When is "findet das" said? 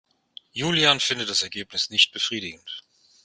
0.99-1.43